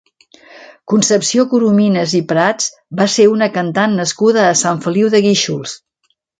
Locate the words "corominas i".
1.51-2.23